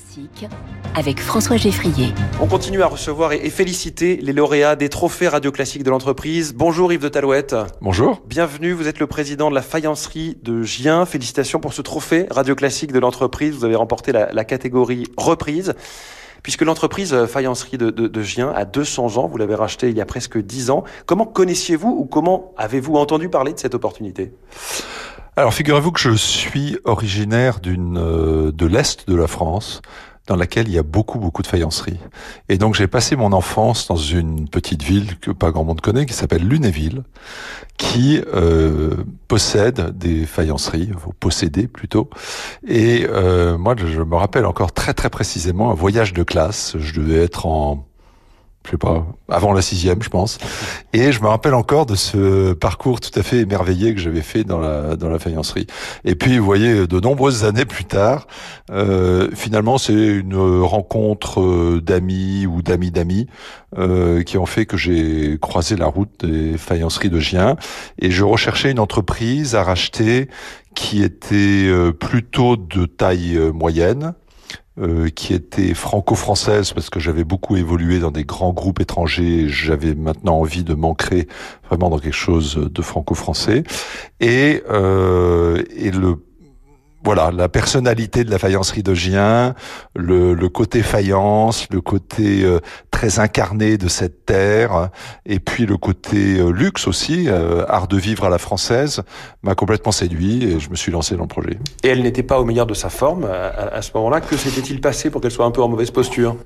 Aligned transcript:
Classique 0.00 0.46
avec 0.94 1.20
François 1.20 1.56
Geffrier. 1.56 2.12
On 2.40 2.46
continue 2.46 2.82
à 2.82 2.86
recevoir 2.86 3.32
et 3.32 3.50
féliciter 3.50 4.16
les 4.16 4.32
lauréats 4.32 4.76
des 4.76 4.88
trophées 4.88 5.28
radio 5.28 5.52
classiques 5.52 5.82
de 5.82 5.90
l'entreprise. 5.90 6.54
Bonjour 6.54 6.92
Yves 6.92 7.02
de 7.02 7.08
Talouette. 7.08 7.54
Bonjour. 7.80 8.20
Bienvenue, 8.26 8.72
vous 8.72 8.88
êtes 8.88 8.98
le 8.98 9.06
président 9.06 9.50
de 9.50 9.54
la 9.54 9.62
faïencerie 9.62 10.38
de 10.42 10.62
Gien. 10.62 11.06
Félicitations 11.06 11.60
pour 11.60 11.72
ce 11.72 11.82
trophée 11.82 12.26
radio 12.30 12.54
classique 12.54 12.92
de 12.92 12.98
l'entreprise. 12.98 13.54
Vous 13.54 13.64
avez 13.64 13.76
remporté 13.76 14.12
la, 14.12 14.44
catégorie 14.44 15.06
reprise. 15.16 15.74
Puisque 16.42 16.62
l'entreprise 16.62 17.26
faïencerie 17.26 17.76
de, 17.76 17.90
de, 17.90 18.22
Gien 18.22 18.50
a 18.50 18.64
200 18.64 19.18
ans, 19.18 19.28
vous 19.28 19.36
l'avez 19.36 19.54
racheté 19.54 19.90
il 19.90 19.96
y 19.96 20.00
a 20.00 20.06
presque 20.06 20.38
10 20.38 20.70
ans. 20.70 20.84
Comment 21.04 21.26
connaissiez-vous 21.26 21.88
ou 21.88 22.06
comment 22.06 22.52
avez-vous 22.56 22.94
entendu 22.94 23.28
parler 23.28 23.52
de 23.52 23.58
cette 23.58 23.74
opportunité? 23.74 24.32
Alors 25.40 25.54
figurez-vous 25.54 25.90
que 25.90 26.00
je 26.00 26.10
suis 26.10 26.76
originaire 26.84 27.60
d'une 27.60 27.96
euh, 27.96 28.52
de 28.52 28.66
l'est 28.66 29.08
de 29.08 29.16
la 29.16 29.26
France 29.26 29.80
dans 30.26 30.36
laquelle 30.36 30.68
il 30.68 30.74
y 30.74 30.78
a 30.78 30.82
beaucoup 30.82 31.18
beaucoup 31.18 31.40
de 31.40 31.46
faïenceries. 31.46 31.98
Et 32.50 32.58
donc 32.58 32.74
j'ai 32.74 32.86
passé 32.86 33.16
mon 33.16 33.32
enfance 33.32 33.88
dans 33.88 33.96
une 33.96 34.50
petite 34.50 34.82
ville 34.82 35.18
que 35.18 35.30
pas 35.30 35.50
grand 35.50 35.64
monde 35.64 35.80
connaît 35.80 36.04
qui 36.04 36.12
s'appelle 36.12 36.46
Lunéville 36.46 37.04
qui 37.78 38.20
euh, 38.34 38.96
possède 39.28 39.96
des 39.96 40.26
faïenceries, 40.26 40.90
ou 41.06 41.12
posséder 41.14 41.66
plutôt. 41.66 42.10
Et 42.68 43.06
euh, 43.08 43.56
moi 43.56 43.74
je 43.78 44.02
me 44.02 44.16
rappelle 44.16 44.44
encore 44.44 44.72
très 44.72 44.92
très 44.92 45.08
précisément 45.08 45.70
un 45.70 45.74
voyage 45.74 46.12
de 46.12 46.22
classe, 46.22 46.76
je 46.78 47.00
devais 47.00 47.24
être 47.24 47.46
en 47.46 47.86
je 48.70 48.76
sais 48.76 48.78
pas, 48.78 49.04
avant 49.28 49.52
la 49.52 49.62
sixième, 49.62 50.00
je 50.00 50.08
pense. 50.08 50.38
Et 50.92 51.10
je 51.10 51.20
me 51.20 51.26
rappelle 51.26 51.54
encore 51.54 51.86
de 51.86 51.96
ce 51.96 52.52
parcours 52.52 53.00
tout 53.00 53.18
à 53.18 53.24
fait 53.24 53.38
émerveillé 53.38 53.94
que 53.94 54.00
j'avais 54.00 54.22
fait 54.22 54.44
dans 54.44 54.60
la 54.60 54.94
dans 54.94 55.08
la 55.08 55.18
faïencerie. 55.18 55.66
Et 56.04 56.14
puis, 56.14 56.38
vous 56.38 56.44
voyez, 56.44 56.86
de 56.86 57.00
nombreuses 57.00 57.44
années 57.44 57.64
plus 57.64 57.84
tard, 57.84 58.28
euh, 58.70 59.28
finalement, 59.34 59.76
c'est 59.76 59.92
une 59.92 60.36
rencontre 60.62 61.40
euh, 61.40 61.80
d'amis 61.80 62.46
ou 62.46 62.62
d'amis 62.62 62.92
d'amis 62.92 63.26
euh, 63.76 64.22
qui 64.22 64.38
ont 64.38 64.46
fait 64.46 64.66
que 64.66 64.76
j'ai 64.76 65.36
croisé 65.40 65.74
la 65.74 65.86
route 65.86 66.24
des 66.24 66.56
faïenceries 66.56 67.10
de 67.10 67.18
Gien. 67.18 67.56
Et 67.98 68.12
je 68.12 68.22
recherchais 68.22 68.70
une 68.70 68.78
entreprise 68.78 69.56
à 69.56 69.64
racheter 69.64 70.28
qui 70.76 71.02
était 71.02 71.66
euh, 71.66 71.90
plutôt 71.92 72.56
de 72.56 72.86
taille 72.86 73.36
moyenne, 73.52 74.14
euh, 74.80 75.08
qui 75.08 75.34
était 75.34 75.74
franco-française 75.74 76.72
parce 76.72 76.90
que 76.90 77.00
j'avais 77.00 77.24
beaucoup 77.24 77.56
évolué 77.56 77.98
dans 77.98 78.10
des 78.10 78.24
grands 78.24 78.52
groupes 78.52 78.80
étrangers. 78.80 79.46
J'avais 79.48 79.94
maintenant 79.94 80.38
envie 80.38 80.64
de 80.64 80.74
m'ancrer 80.74 81.28
vraiment 81.68 81.90
dans 81.90 81.98
quelque 81.98 82.12
chose 82.12 82.56
de 82.56 82.82
franco-français. 82.82 83.64
Et, 84.20 84.62
euh, 84.70 85.62
et 85.76 85.90
le 85.90 86.16
voilà, 87.02 87.30
la 87.30 87.48
personnalité 87.48 88.24
de 88.24 88.30
la 88.30 88.38
faïencerie 88.38 88.82
de 88.82 88.92
Gien, 88.92 89.54
le, 89.96 90.34
le 90.34 90.48
côté 90.48 90.82
faïence, 90.82 91.66
le 91.70 91.80
côté 91.80 92.44
euh, 92.44 92.60
très 93.00 93.18
incarné 93.18 93.78
de 93.78 93.88
cette 93.88 94.26
terre, 94.26 94.90
et 95.24 95.40
puis 95.40 95.64
le 95.64 95.78
côté 95.78 96.38
euh, 96.38 96.50
luxe 96.50 96.86
aussi, 96.86 97.28
euh, 97.28 97.64
art 97.66 97.88
de 97.88 97.96
vivre 97.96 98.26
à 98.26 98.28
la 98.28 98.36
française, 98.36 99.00
m'a 99.42 99.54
complètement 99.54 99.90
séduit 99.90 100.44
et 100.44 100.60
je 100.60 100.68
me 100.68 100.74
suis 100.74 100.92
lancé 100.92 101.14
dans 101.14 101.22
le 101.22 101.28
projet. 101.28 101.58
Et 101.82 101.88
elle 101.88 102.02
n'était 102.02 102.22
pas 102.22 102.38
au 102.38 102.44
meilleur 102.44 102.66
de 102.66 102.74
sa 102.74 102.90
forme 102.90 103.24
à, 103.24 103.74
à 103.74 103.80
ce 103.80 103.92
moment-là. 103.94 104.20
Que 104.20 104.36
s'était-il 104.36 104.82
passé 104.82 105.08
pour 105.08 105.22
qu'elle 105.22 105.30
soit 105.30 105.46
un 105.46 105.50
peu 105.50 105.62
en 105.62 105.68
mauvaise 105.70 105.90
posture? 105.90 106.36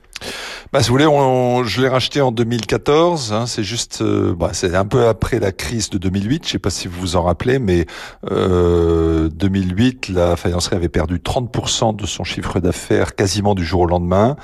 Bah, 0.72 0.82
si 0.82 0.88
vous 0.88 0.94
voulez, 0.94 1.06
on, 1.06 1.62
je 1.62 1.80
l'ai 1.82 1.88
racheté 1.88 2.20
en 2.20 2.32
2014. 2.32 3.32
Hein, 3.32 3.46
c'est 3.46 3.62
juste, 3.62 4.00
euh, 4.02 4.34
bah, 4.34 4.50
c'est 4.52 4.74
un 4.74 4.84
peu 4.84 5.06
après 5.06 5.38
la 5.38 5.52
crise 5.52 5.90
de 5.90 5.98
2008. 5.98 6.46
Je 6.46 6.52
sais 6.52 6.58
pas 6.58 6.70
si 6.70 6.88
vous 6.88 7.00
vous 7.00 7.16
en 7.16 7.22
rappelez, 7.22 7.58
mais 7.58 7.86
euh, 8.30 9.28
2008, 9.28 10.08
la 10.08 10.36
faïencerie 10.36 10.74
avait 10.74 10.88
perdu 10.88 11.18
30% 11.18 11.94
de 11.94 12.06
son 12.06 12.24
chiffre 12.24 12.58
d'affaires 12.60 13.14
quasiment 13.14 13.54
du 13.54 13.64
jour 13.64 13.82
au 13.82 13.86
lendemain. 13.86 14.36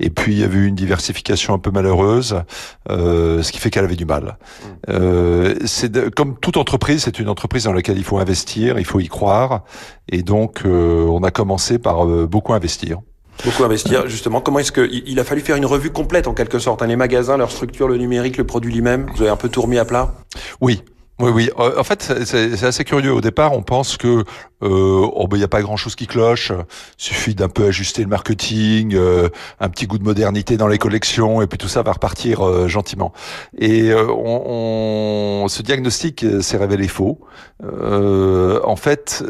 Et 0.00 0.10
puis 0.10 0.32
il 0.32 0.40
y 0.40 0.44
avait 0.44 0.58
eu 0.58 0.66
une 0.66 0.74
diversification 0.74 1.54
un 1.56 1.58
peu 1.58 1.70
malheureuse, 1.70 2.42
euh, 2.90 3.42
ce 3.42 3.52
qui 3.52 3.58
fait 3.58 3.70
qu'elle 3.70 3.84
avait 3.84 3.96
du 3.96 4.04
mal. 4.04 4.24
Mmh. 4.24 4.66
Euh, 4.90 5.54
c'est 5.64 6.14
comme 6.14 6.38
toute 6.38 6.56
entreprise, 6.56 7.02
c'est 7.04 7.18
une 7.18 7.28
entreprise 7.28 7.64
dans 7.64 7.72
laquelle 7.72 7.98
il 7.98 8.04
faut 8.04 8.18
investir, 8.18 8.78
il 8.78 8.84
faut 8.84 9.00
y 9.00 9.08
croire. 9.08 9.64
Et 10.08 10.22
donc, 10.22 10.62
euh, 10.64 11.04
on 11.06 11.22
a 11.22 11.30
commencé 11.30 11.78
par 11.78 12.06
beaucoup 12.06 12.52
investir. 12.52 13.00
Beaucoup 13.44 13.64
investir, 13.64 14.08
justement. 14.08 14.40
Comment 14.40 14.60
est-ce 14.60 14.72
qu'il 14.72 15.20
a 15.20 15.24
fallu 15.24 15.42
faire 15.42 15.56
une 15.56 15.66
revue 15.66 15.90
complète, 15.90 16.26
en 16.26 16.32
quelque 16.32 16.58
sorte 16.58 16.82
hein, 16.82 16.86
Les 16.86 16.96
magasins, 16.96 17.36
leur 17.36 17.50
structure, 17.50 17.88
le 17.88 17.98
numérique, 17.98 18.38
le 18.38 18.44
produit 18.44 18.72
lui-même? 18.72 19.06
Vous 19.14 19.22
avez 19.22 19.30
un 19.30 19.36
peu 19.36 19.48
tout 19.48 19.60
remis 19.60 19.78
à 19.78 19.84
plat? 19.84 20.14
Oui, 20.60 20.82
oui, 21.18 21.30
oui. 21.30 21.50
En 21.56 21.84
fait, 21.84 22.12
c'est 22.24 22.64
assez 22.64 22.84
curieux. 22.84 23.12
Au 23.12 23.20
départ, 23.20 23.52
on 23.52 23.62
pense 23.62 23.96
que 23.96 24.24
euh, 24.62 25.06
oh 25.12 25.28
ben 25.28 25.36
il 25.36 25.40
n'y 25.40 25.44
a 25.44 25.48
pas 25.48 25.60
grand 25.60 25.76
chose 25.76 25.94
qui 25.96 26.06
cloche, 26.06 26.52
suffit 26.96 27.34
d'un 27.34 27.48
peu 27.48 27.66
ajuster 27.66 28.02
le 28.02 28.08
marketing, 28.08 28.94
euh, 28.94 29.28
un 29.60 29.68
petit 29.68 29.86
goût 29.86 29.98
de 29.98 30.04
modernité 30.04 30.56
dans 30.56 30.66
les 30.66 30.78
collections 30.78 31.42
et 31.42 31.46
puis 31.46 31.58
tout 31.58 31.68
ça 31.68 31.82
va 31.82 31.92
repartir 31.92 32.46
euh, 32.46 32.66
gentiment. 32.66 33.12
Et 33.58 33.90
euh, 33.90 34.06
on, 34.08 35.42
on, 35.44 35.48
ce 35.48 35.62
diagnostic 35.62 36.24
s'est 36.40 36.56
révélé 36.56 36.88
faux. 36.88 37.20
en 37.62 38.76
fait, 38.76 39.24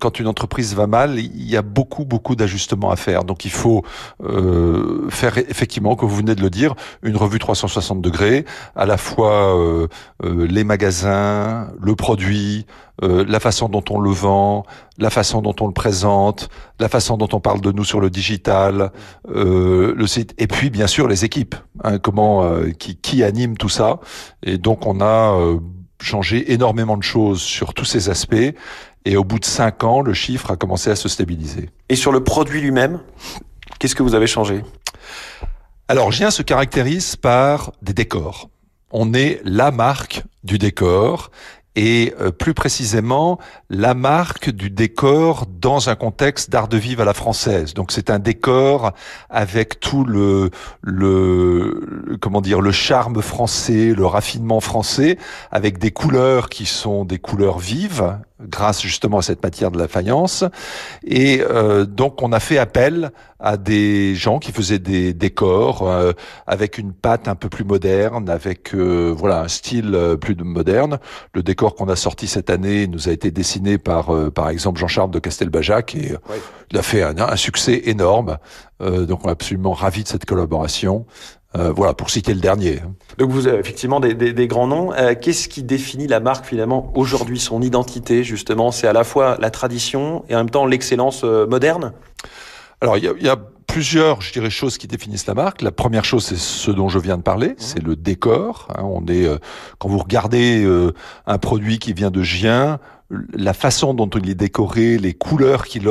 quand 0.00 0.18
une 0.18 0.26
entreprise 0.26 0.74
va 0.74 0.86
mal, 0.86 1.18
il 1.18 1.48
y 1.48 1.56
a 1.56 1.62
beaucoup 1.62 2.04
beaucoup 2.04 2.36
d'ajustements 2.36 2.90
à 2.90 2.96
faire. 2.96 3.24
Donc 3.24 3.44
il 3.44 3.50
faut 3.50 3.84
faire 5.10 5.38
effectivement, 5.38 5.96
comme 5.96 6.08
vous 6.08 6.16
venez 6.16 6.34
de 6.34 6.42
le 6.42 6.50
dire, 6.50 6.74
une 7.02 7.16
revue 7.16 7.38
360 7.38 8.00
degrés, 8.00 8.44
à 8.76 8.86
la 8.86 8.96
fois 8.96 9.56
les 10.22 10.64
magasins, 10.64 11.68
le 11.80 11.94
produit, 11.94 12.66
euh, 13.02 13.24
la 13.26 13.40
façon 13.40 13.68
dont 13.68 13.84
on 13.90 14.00
le 14.00 14.10
vend, 14.10 14.64
la 14.98 15.10
façon 15.10 15.42
dont 15.42 15.54
on 15.60 15.66
le 15.66 15.72
présente, 15.72 16.48
la 16.78 16.88
façon 16.88 17.16
dont 17.16 17.28
on 17.32 17.40
parle 17.40 17.60
de 17.60 17.72
nous 17.72 17.84
sur 17.84 18.00
le 18.00 18.10
digital, 18.10 18.92
euh, 19.28 19.94
le 19.96 20.06
site, 20.06 20.34
et 20.38 20.46
puis 20.46 20.70
bien 20.70 20.86
sûr 20.86 21.08
les 21.08 21.24
équipes, 21.24 21.56
hein, 21.84 21.98
comment, 21.98 22.44
euh, 22.44 22.70
qui, 22.70 22.96
qui 22.96 23.22
anime 23.22 23.56
tout 23.56 23.68
ça. 23.68 24.00
Et 24.42 24.58
donc 24.58 24.86
on 24.86 25.00
a 25.00 25.36
changé 26.00 26.52
énormément 26.52 26.96
de 26.96 27.02
choses 27.02 27.40
sur 27.40 27.74
tous 27.74 27.84
ces 27.84 28.08
aspects. 28.10 28.54
Et 29.04 29.16
au 29.16 29.24
bout 29.24 29.38
de 29.38 29.44
cinq 29.44 29.82
ans, 29.84 30.00
le 30.00 30.14
chiffre 30.14 30.50
a 30.50 30.56
commencé 30.56 30.90
à 30.90 30.96
se 30.96 31.08
stabiliser. 31.08 31.70
Et 31.88 31.96
sur 31.96 32.12
le 32.12 32.22
produit 32.22 32.60
lui-même, 32.60 33.00
qu'est-ce 33.78 33.94
que 33.94 34.02
vous 34.02 34.14
avez 34.14 34.28
changé? 34.28 34.62
Alors, 35.88 36.12
Gien 36.12 36.30
se 36.30 36.42
caractérise 36.42 37.16
par 37.16 37.72
des 37.82 37.92
décors. 37.92 38.48
On 38.92 39.12
est 39.12 39.40
la 39.44 39.70
marque 39.70 40.22
du 40.44 40.58
décor 40.58 41.30
et 41.76 42.14
euh, 42.20 42.30
plus 42.30 42.54
précisément 42.54 43.38
la 43.70 43.94
marque 43.94 44.50
du 44.50 44.70
décor 44.70 45.46
dans 45.46 45.88
un 45.88 45.94
contexte 45.94 46.50
d'art 46.50 46.68
de 46.68 46.76
vivre 46.76 47.02
à 47.02 47.04
la 47.04 47.14
française. 47.14 47.74
Donc 47.74 47.92
c'est 47.92 48.10
un 48.10 48.18
décor 48.18 48.92
avec 49.30 49.80
tout 49.80 50.04
le, 50.04 50.50
le 50.82 52.16
comment 52.20 52.40
dire 52.40 52.60
le 52.60 52.72
charme 52.72 53.22
français, 53.22 53.94
le 53.96 54.06
raffinement 54.06 54.60
français, 54.60 55.18
avec 55.50 55.78
des 55.78 55.90
couleurs 55.90 56.48
qui 56.48 56.66
sont 56.66 57.04
des 57.04 57.18
couleurs 57.18 57.58
vives 57.58 58.18
grâce 58.48 58.82
justement 58.82 59.18
à 59.18 59.22
cette 59.22 59.42
matière 59.42 59.70
de 59.70 59.78
la 59.78 59.88
faïence. 59.88 60.44
Et 61.04 61.42
euh, 61.42 61.84
donc 61.84 62.22
on 62.22 62.32
a 62.32 62.40
fait 62.40 62.58
appel 62.58 63.10
à 63.38 63.56
des 63.56 64.14
gens 64.14 64.38
qui 64.38 64.52
faisaient 64.52 64.78
des 64.78 65.14
décors 65.14 65.88
euh, 65.88 66.12
avec 66.46 66.78
une 66.78 66.92
pâte 66.92 67.28
un 67.28 67.34
peu 67.34 67.48
plus 67.48 67.64
moderne, 67.64 68.28
avec 68.28 68.74
euh, 68.74 69.12
voilà 69.16 69.42
un 69.42 69.48
style 69.48 70.16
plus 70.20 70.36
moderne. 70.36 70.98
Le 71.34 71.42
décor 71.42 71.74
qu'on 71.74 71.88
a 71.88 71.96
sorti 71.96 72.26
cette 72.26 72.50
année 72.50 72.86
nous 72.86 73.08
a 73.08 73.12
été 73.12 73.30
dessiné 73.30 73.78
par 73.78 74.10
par 74.32 74.48
exemple 74.48 74.80
Jean-Charles 74.80 75.10
de 75.10 75.18
Castelbajac 75.18 75.94
et 75.94 76.14
il 76.70 76.78
a 76.78 76.82
fait 76.82 77.02
un, 77.02 77.18
un 77.18 77.36
succès 77.36 77.82
énorme. 77.84 78.38
donc 78.80 79.24
on 79.24 79.28
est 79.28 79.32
absolument 79.32 79.72
ravis 79.72 80.02
de 80.02 80.08
cette 80.08 80.24
collaboration. 80.24 81.06
Euh, 81.54 81.70
voilà, 81.70 81.92
pour 81.92 82.08
citer 82.08 82.32
le 82.32 82.40
dernier. 82.40 82.80
Donc 83.18 83.30
vous 83.30 83.46
avez 83.46 83.58
effectivement 83.58 84.00
des, 84.00 84.14
des, 84.14 84.32
des 84.32 84.46
grands 84.46 84.66
noms. 84.66 84.92
Euh, 84.94 85.14
qu'est-ce 85.20 85.48
qui 85.48 85.62
définit 85.62 86.06
la 86.06 86.18
marque 86.18 86.46
finalement 86.46 86.90
aujourd'hui, 86.94 87.38
son 87.38 87.60
identité 87.60 88.24
justement 88.24 88.70
C'est 88.70 88.86
à 88.86 88.94
la 88.94 89.04
fois 89.04 89.36
la 89.38 89.50
tradition 89.50 90.24
et 90.30 90.34
en 90.34 90.38
même 90.38 90.50
temps 90.50 90.64
l'excellence 90.64 91.22
euh, 91.24 91.46
moderne? 91.46 91.92
Alors 92.80 92.96
il 92.96 93.04
y 93.04 93.08
a, 93.08 93.12
y 93.20 93.28
a, 93.28 93.36
plusieurs, 93.66 94.20
je 94.20 94.32
dirais, 94.32 94.50
choses 94.50 94.76
qui 94.76 94.86
définissent 94.86 95.26
la 95.26 95.34
marque. 95.34 95.62
La 95.62 95.72
première 95.72 96.04
chose, 96.04 96.24
c'est 96.24 96.36
ce 96.36 96.70
dont 96.70 96.88
je 96.88 96.98
viens 96.98 97.16
de 97.16 97.22
parler, 97.22 97.48
mmh. 97.48 97.56
c'est 97.58 97.82
le 97.82 97.96
décor. 97.96 98.68
Hein, 98.76 98.82
on 98.84 99.06
est, 99.06 99.26
quand 99.78 99.88
vous 99.88 99.98
regardez 99.98 100.66
un 101.26 101.38
produit 101.38 101.78
qui 101.78 101.94
vient 101.94 102.10
de 102.10 102.22
Gien, 102.22 102.80
la 103.32 103.54
façon 103.54 103.94
dont 103.94 104.08
il 104.08 104.28
est 104.28 104.34
décoré, 104.34 104.98
les 104.98 105.14
couleurs 105.14 105.64
qu'il 105.64 105.88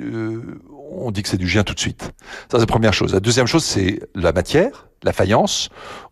orne, 0.00 0.58
on 0.92 1.10
dit 1.10 1.22
que 1.22 1.28
c'est 1.28 1.36
du 1.36 1.48
gien 1.48 1.62
tout 1.62 1.74
de 1.74 1.80
suite. 1.80 2.02
Ça, 2.02 2.12
c'est 2.52 2.58
la 2.58 2.66
première 2.66 2.92
chose. 2.92 3.12
La 3.12 3.20
deuxième 3.20 3.46
chose, 3.46 3.64
c'est 3.64 4.00
la 4.14 4.32
matière, 4.32 4.88
la 5.02 5.12
faïence. 5.12 5.68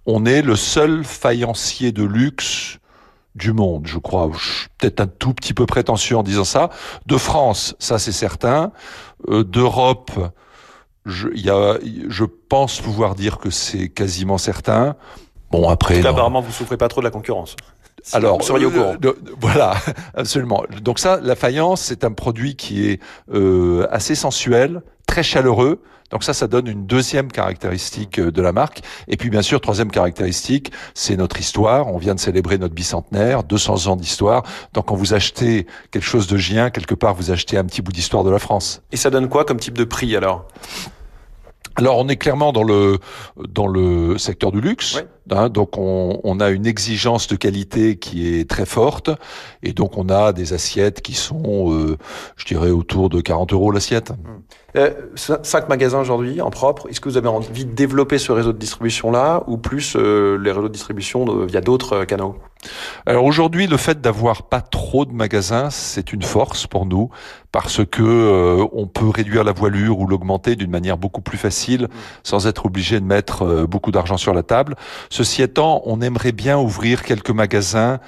On 0.06 0.24
est 0.24 0.42
le 0.42 0.56
seul 0.56 1.04
faïencier 1.04 1.92
de 1.92 2.04
luxe 2.04 2.78
du 3.34 3.52
monde, 3.52 3.86
je 3.86 3.98
crois. 3.98 4.30
Peut-être 4.78 5.00
un 5.00 5.06
tout 5.06 5.34
petit 5.34 5.54
peu 5.54 5.66
prétentieux 5.66 6.16
en 6.16 6.22
disant 6.22 6.44
ça. 6.44 6.70
De 7.06 7.16
France, 7.16 7.74
ça 7.78 7.98
c'est 7.98 8.12
certain. 8.12 8.72
Euh, 9.28 9.44
D'Europe, 9.44 10.10
je, 11.06 11.28
y 11.34 11.50
a, 11.50 11.78
je 12.08 12.24
pense 12.24 12.80
pouvoir 12.80 13.14
dire 13.14 13.38
que 13.38 13.50
c'est 13.50 13.88
quasiment 13.88 14.38
certain. 14.38 14.96
Bon, 15.50 15.68
après. 15.68 16.04
apparemment, 16.04 16.42
vous 16.42 16.52
souffrez 16.52 16.76
pas 16.76 16.88
trop 16.88 17.00
de 17.00 17.06
la 17.06 17.10
concurrence. 17.10 17.56
Alors, 18.12 18.40
voilà, 19.40 19.74
absolument. 20.14 20.64
Donc 20.82 20.98
ça, 20.98 21.20
la 21.22 21.34
faïence, 21.34 21.82
c'est 21.82 22.04
un 22.04 22.12
produit 22.12 22.56
qui 22.56 22.88
est 22.88 23.00
euh, 23.32 23.86
assez 23.90 24.14
sensuel, 24.14 24.82
très 25.06 25.22
chaleureux. 25.22 25.82
Donc 26.10 26.24
ça, 26.24 26.32
ça 26.32 26.46
donne 26.46 26.66
une 26.66 26.86
deuxième 26.86 27.30
caractéristique 27.30 28.18
euh, 28.18 28.32
de 28.32 28.40
la 28.40 28.52
marque. 28.52 28.80
Et 29.08 29.16
puis 29.16 29.28
bien 29.30 29.42
sûr, 29.42 29.60
troisième 29.60 29.90
caractéristique, 29.90 30.72
c'est 30.94 31.16
notre 31.16 31.38
histoire. 31.38 31.88
On 31.88 31.98
vient 31.98 32.14
de 32.14 32.20
célébrer 32.20 32.56
notre 32.56 32.74
bicentenaire, 32.74 33.44
200 33.44 33.88
ans 33.88 33.96
d'histoire. 33.96 34.42
Donc 34.72 34.86
quand 34.86 34.94
vous 34.94 35.12
achetez 35.12 35.66
quelque 35.90 36.06
chose 36.06 36.26
de 36.26 36.36
Gien, 36.36 36.70
quelque 36.70 36.94
part, 36.94 37.14
vous 37.14 37.30
achetez 37.30 37.58
un 37.58 37.64
petit 37.64 37.82
bout 37.82 37.92
d'histoire 37.92 38.24
de 38.24 38.30
la 38.30 38.38
France. 38.38 38.82
Et 38.90 38.96
ça 38.96 39.10
donne 39.10 39.28
quoi 39.28 39.44
comme 39.44 39.58
type 39.58 39.76
de 39.76 39.84
prix 39.84 40.16
alors? 40.16 40.46
Alors 41.76 41.98
on 41.98 42.08
est 42.08 42.16
clairement 42.16 42.52
dans 42.52 42.64
le 42.64 42.98
dans 43.36 43.68
le 43.68 44.18
secteur 44.18 44.50
du 44.50 44.60
luxe, 44.60 45.00
hein, 45.32 45.48
donc 45.48 45.78
on, 45.78 46.20
on, 46.24 46.40
a 46.40 46.50
une 46.50 46.66
exigence 46.66 47.26
de 47.26 47.36
qualité 47.36 47.96
qui 47.96 48.28
est 48.28 48.48
très 48.48 48.66
forte, 48.66 49.10
et 49.62 49.72
donc 49.72 49.96
on 49.96 50.08
a 50.08 50.32
des 50.32 50.52
assiettes 50.52 51.02
qui 51.02 51.14
sont, 51.14 51.72
euh, 51.72 51.96
je 52.36 52.44
dirais, 52.44 52.70
autour 52.70 53.08
de 53.08 53.20
40 53.20 53.52
euros 53.52 53.70
l'assiette. 53.70 54.10
Mmh. 54.10 54.14
Euh, 54.76 54.90
cinq 55.16 55.70
magasins 55.70 55.98
aujourd'hui 55.98 56.42
en 56.42 56.50
propre. 56.50 56.88
Est-ce 56.90 57.00
que 57.00 57.08
vous 57.08 57.16
avez 57.16 57.28
envie 57.28 57.64
de 57.64 57.72
développer 57.72 58.18
ce 58.18 58.32
réseau 58.32 58.52
de 58.52 58.58
distribution 58.58 59.10
là, 59.10 59.42
ou 59.46 59.56
plus 59.56 59.96
euh, 59.96 60.36
les 60.36 60.52
réseaux 60.52 60.68
de 60.68 60.72
distribution 60.72 61.46
via 61.46 61.62
d'autres 61.62 62.04
canaux? 62.04 62.36
Alors 63.06 63.24
aujourd'hui, 63.24 63.66
le 63.66 63.76
fait 63.76 64.00
d'avoir 64.00 64.42
pas 64.42 64.60
trop 64.60 65.04
de 65.04 65.12
magasins, 65.12 65.70
c'est 65.70 66.12
une 66.12 66.22
force 66.22 66.66
pour 66.66 66.86
nous 66.86 67.10
parce 67.52 67.84
que 67.84 68.02
euh, 68.02 68.66
on 68.72 68.86
peut 68.86 69.08
réduire 69.08 69.42
la 69.42 69.52
voilure 69.52 70.00
ou 70.00 70.06
l'augmenter 70.06 70.54
d'une 70.54 70.70
manière 70.70 70.98
beaucoup 70.98 71.22
plus 71.22 71.38
facile 71.38 71.84
mm. 71.84 71.88
sans 72.22 72.46
être 72.46 72.66
obligé 72.66 73.00
de 73.00 73.04
mettre 73.04 73.42
euh, 73.42 73.66
beaucoup 73.66 73.90
d'argent 73.90 74.16
sur 74.16 74.34
la 74.34 74.42
table. 74.42 74.74
Ceci 75.18 75.42
étant, 75.42 75.82
on 75.84 76.00
aimerait 76.00 76.30
bien 76.30 76.60
ouvrir 76.60 77.02
quelques 77.02 77.32
magasins 77.32 77.98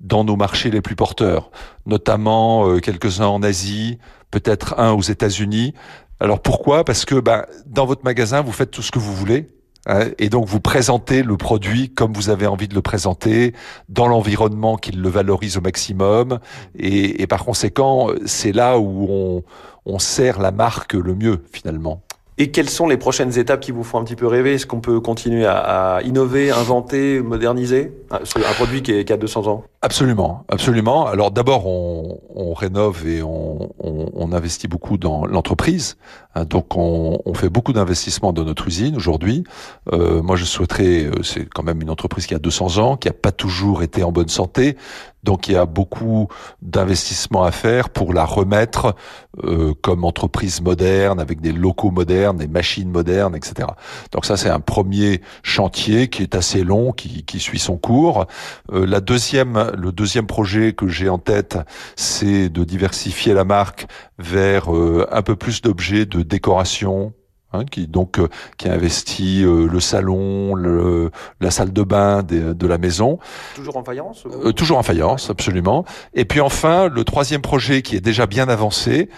dans 0.00 0.24
nos 0.24 0.34
marchés 0.34 0.70
les 0.70 0.80
plus 0.80 0.96
porteurs, 0.96 1.50
notamment 1.84 2.66
euh, 2.66 2.80
quelques-uns 2.80 3.26
en 3.26 3.42
Asie, 3.42 3.98
peut-être 4.30 4.80
un 4.80 4.92
aux 4.92 5.02
États-Unis. 5.02 5.74
Alors 6.20 6.40
pourquoi? 6.40 6.82
Parce 6.82 7.04
que 7.04 7.16
ben, 7.16 7.44
dans 7.66 7.84
votre 7.84 8.02
magasin, 8.02 8.40
vous 8.40 8.50
faites 8.50 8.70
tout 8.70 8.80
ce 8.80 8.90
que 8.90 8.98
vous 8.98 9.14
voulez. 9.14 9.50
Hein, 9.84 10.06
et 10.18 10.30
donc 10.30 10.46
vous 10.46 10.58
présentez 10.58 11.22
le 11.22 11.36
produit 11.36 11.90
comme 11.90 12.14
vous 12.14 12.30
avez 12.30 12.46
envie 12.46 12.66
de 12.66 12.74
le 12.74 12.80
présenter, 12.80 13.52
dans 13.90 14.08
l'environnement 14.08 14.78
qui 14.78 14.92
le 14.92 15.08
valorise 15.10 15.58
au 15.58 15.60
maximum. 15.60 16.38
Et, 16.78 17.26
par 17.26 17.44
conséquent, 17.44 18.08
c'est 18.24 18.52
là 18.52 18.78
où 18.78 19.06
on, 19.10 19.44
on 19.84 19.98
sert 19.98 20.40
la 20.40 20.50
marque 20.50 20.94
le 20.94 21.14
mieux 21.14 21.44
finalement. 21.52 22.00
Et 22.36 22.50
quelles 22.50 22.68
sont 22.68 22.88
les 22.88 22.96
prochaines 22.96 23.38
étapes 23.38 23.60
qui 23.60 23.70
vous 23.70 23.84
font 23.84 23.98
un 23.98 24.04
petit 24.04 24.16
peu 24.16 24.26
rêver? 24.26 24.54
Est-ce 24.54 24.66
qu'on 24.66 24.80
peut 24.80 24.98
continuer 25.00 25.46
à, 25.46 26.00
innover, 26.04 26.50
inventer, 26.50 27.20
moderniser? 27.20 27.92
Un 28.10 28.52
produit 28.54 28.82
qui, 28.82 28.92
est, 28.92 29.04
qui 29.04 29.12
a 29.12 29.16
200 29.16 29.46
ans 29.46 29.64
Absolument, 29.84 30.46
absolument. 30.48 31.06
Alors 31.08 31.30
d'abord, 31.30 31.66
on, 31.66 32.18
on, 32.34 32.54
rénove 32.54 33.06
et 33.06 33.22
on, 33.22 33.74
on, 33.78 34.10
on, 34.14 34.32
investit 34.32 34.66
beaucoup 34.66 34.96
dans 34.96 35.26
l'entreprise. 35.26 35.98
Hein, 36.34 36.46
donc 36.46 36.74
on, 36.74 37.34
fait 37.34 37.50
beaucoup 37.50 37.74
d'investissements 37.74 38.32
dans 38.32 38.44
notre 38.44 38.66
usine 38.66 38.96
aujourd'hui. 38.96 39.44
Euh, 39.92 40.22
moi, 40.22 40.36
je 40.36 40.46
souhaiterais, 40.46 41.04
euh, 41.04 41.22
c'est 41.22 41.46
quand 41.50 41.62
même 41.62 41.82
une 41.82 41.90
entreprise 41.90 42.26
qui 42.26 42.34
a 42.34 42.38
200 42.38 42.78
ans, 42.78 42.96
qui 42.96 43.10
a 43.10 43.12
pas 43.12 43.30
toujours 43.30 43.82
été 43.82 44.02
en 44.02 44.10
bonne 44.10 44.30
santé. 44.30 44.78
Donc 45.24 45.48
il 45.48 45.52
y 45.52 45.56
a 45.56 45.64
beaucoup 45.64 46.28
d'investissements 46.60 47.44
à 47.44 47.50
faire 47.50 47.88
pour 47.88 48.12
la 48.12 48.24
remettre 48.24 48.94
euh, 49.42 49.72
comme 49.80 50.04
entreprise 50.04 50.60
moderne, 50.60 51.18
avec 51.18 51.40
des 51.40 51.52
locaux 51.52 51.90
modernes, 51.90 52.36
des 52.36 52.46
machines 52.46 52.90
modernes, 52.90 53.34
etc. 53.34 53.68
Donc 54.12 54.26
ça 54.26 54.36
c'est 54.36 54.50
un 54.50 54.60
premier 54.60 55.22
chantier 55.42 56.08
qui 56.08 56.22
est 56.22 56.34
assez 56.34 56.62
long, 56.62 56.92
qui, 56.92 57.24
qui 57.24 57.40
suit 57.40 57.58
son 57.58 57.78
cours. 57.78 58.26
Euh, 58.72 58.86
la 58.86 59.00
deuxième, 59.00 59.72
le 59.74 59.92
deuxième 59.92 60.26
projet 60.26 60.72
que 60.72 60.88
j'ai 60.88 61.08
en 61.08 61.18
tête, 61.18 61.58
c'est 61.96 62.48
de 62.48 62.64
diversifier 62.64 63.34
la 63.34 63.44
marque 63.44 63.86
vers 64.18 64.74
euh, 64.74 65.06
un 65.10 65.22
peu 65.22 65.36
plus 65.36 65.62
d'objets 65.62 66.06
de 66.06 66.22
décoration, 66.22 67.14
Hein, 67.54 67.64
qui 67.70 67.86
donc 67.86 68.18
euh, 68.18 68.28
qui 68.56 68.68
investit 68.68 69.44
euh, 69.44 69.68
le 69.70 69.78
salon, 69.78 70.56
le, 70.56 71.12
la 71.40 71.52
salle 71.52 71.72
de 71.72 71.82
bain 71.82 72.24
de 72.24 72.66
la 72.66 72.78
maison. 72.78 73.20
Toujours 73.54 73.76
en 73.76 73.84
faïence 73.84 74.24
euh, 74.26 74.50
Toujours 74.50 74.78
en 74.78 74.82
faïence, 74.82 75.30
absolument. 75.30 75.84
Et 76.14 76.24
puis 76.24 76.40
enfin, 76.40 76.88
le 76.88 77.04
troisième 77.04 77.42
projet 77.42 77.82
qui 77.82 77.94
est 77.94 78.00
déjà 78.00 78.26
bien 78.26 78.48
avancé, 78.48 79.08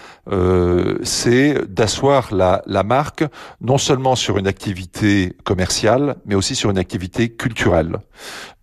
c'est 1.03 1.67
d'asseoir 1.67 2.33
la, 2.33 2.61
la 2.65 2.83
marque 2.83 3.23
non 3.61 3.77
seulement 3.77 4.15
sur 4.15 4.37
une 4.37 4.47
activité 4.47 5.33
commerciale, 5.43 6.17
mais 6.25 6.35
aussi 6.35 6.53
sur 6.55 6.69
une 6.69 6.77
activité 6.77 7.29
culturelle. 7.29 7.97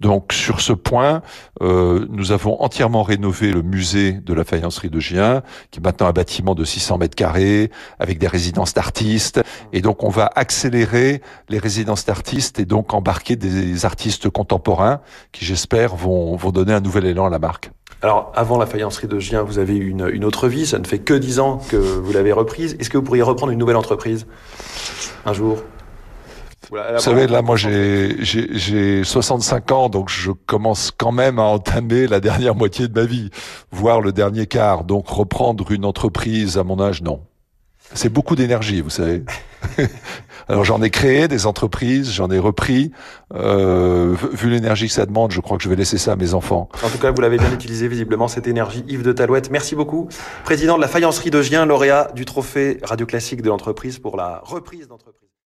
Donc 0.00 0.32
sur 0.32 0.60
ce 0.60 0.72
point, 0.72 1.22
nous 1.60 2.32
avons 2.32 2.60
entièrement 2.62 3.02
rénové 3.02 3.50
le 3.50 3.62
musée 3.62 4.12
de 4.12 4.34
la 4.34 4.44
faïencerie 4.44 4.90
de 4.90 5.00
Gien, 5.00 5.42
qui 5.70 5.80
est 5.80 5.82
maintenant 5.82 6.06
un 6.06 6.12
bâtiment 6.12 6.54
de 6.54 6.64
600 6.64 6.98
mètres 6.98 7.16
carrés, 7.16 7.70
avec 7.98 8.18
des 8.18 8.28
résidences 8.28 8.74
d'artistes 8.74 9.42
et 9.72 9.80
donc 9.80 10.02
on 10.04 10.08
va 10.08 10.30
accélérer 10.34 11.20
les 11.48 11.58
résidences 11.58 12.04
d'artistes 12.04 12.58
et 12.58 12.64
donc 12.64 12.94
embarquer 12.94 13.36
des 13.36 13.84
artistes 13.84 14.28
contemporains 14.28 15.00
qui 15.32 15.44
j'espère 15.44 15.96
vont, 15.96 16.36
vont 16.36 16.50
donner 16.50 16.72
un 16.72 16.80
nouvel 16.80 17.06
élan 17.06 17.26
à 17.26 17.30
la 17.30 17.38
marque. 17.38 17.70
Alors, 18.02 18.32
avant 18.34 18.58
la 18.58 18.66
faïencerie 18.66 19.06
de 19.06 19.18
Gien, 19.18 19.42
vous 19.42 19.58
avez 19.58 19.76
eu 19.76 19.88
une, 19.88 20.10
une 20.12 20.24
autre 20.26 20.46
vie. 20.46 20.66
Ça 20.66 20.78
ne 20.78 20.84
fait 20.84 20.98
que 20.98 21.14
dix 21.14 21.38
ans 21.38 21.58
que 21.70 21.76
vous 21.76 22.12
l'avez 22.12 22.32
reprise. 22.32 22.76
Est-ce 22.78 22.90
que 22.90 22.98
vous 22.98 23.02
pourriez 23.02 23.22
reprendre 23.22 23.50
une 23.50 23.58
nouvelle 23.58 23.76
entreprise 23.76 24.26
un 25.24 25.32
jour? 25.32 25.62
Vous 26.70 26.98
savez, 26.98 27.26
là, 27.26 27.42
moi, 27.42 27.56
j'ai 27.56 29.04
65 29.04 29.72
ans, 29.72 29.88
donc 29.88 30.08
je 30.08 30.32
commence 30.32 30.90
quand 30.96 31.12
même 31.12 31.38
à 31.38 31.44
entamer 31.44 32.06
la 32.06 32.20
dernière 32.20 32.54
moitié 32.54 32.88
de 32.88 32.98
ma 32.98 33.06
vie, 33.06 33.30
voire 33.70 34.00
le 34.00 34.12
dernier 34.12 34.46
quart. 34.46 34.84
Donc, 34.84 35.08
reprendre 35.08 35.70
une 35.72 35.84
entreprise 35.84 36.58
à 36.58 36.64
mon 36.64 36.80
âge, 36.80 37.02
non. 37.02 37.20
C'est 37.94 38.08
beaucoup 38.08 38.36
d'énergie, 38.36 38.80
vous 38.80 38.90
savez. 38.90 39.22
Alors 40.48 40.64
j'en 40.64 40.82
ai 40.82 40.90
créé 40.90 41.26
des 41.26 41.46
entreprises, 41.46 42.12
j'en 42.12 42.30
ai 42.30 42.38
repris. 42.38 42.90
Euh, 43.34 44.14
vu 44.32 44.50
l'énergie 44.50 44.88
que 44.88 44.92
ça 44.92 45.06
demande, 45.06 45.30
je 45.30 45.40
crois 45.40 45.56
que 45.56 45.62
je 45.62 45.68
vais 45.68 45.76
laisser 45.76 45.96
ça 45.96 46.12
à 46.12 46.16
mes 46.16 46.34
enfants. 46.34 46.68
En 46.82 46.90
tout 46.90 46.98
cas, 46.98 47.12
vous 47.12 47.22
l'avez 47.22 47.38
bien 47.38 47.52
utilisé 47.52 47.88
visiblement 47.88 48.28
cette 48.28 48.46
énergie. 48.46 48.84
Yves 48.88 49.02
de 49.02 49.12
Talouette, 49.12 49.50
merci 49.50 49.74
beaucoup. 49.74 50.08
Président 50.44 50.76
de 50.76 50.82
la 50.82 50.88
faïencerie 50.88 51.30
de 51.30 51.40
Gien, 51.40 51.64
lauréat 51.64 52.10
du 52.14 52.24
trophée 52.24 52.78
Radio 52.82 53.06
Classique 53.06 53.40
de 53.40 53.48
l'entreprise 53.48 53.98
pour 53.98 54.16
la 54.16 54.42
reprise 54.44 54.86
d'entreprise. 54.86 55.23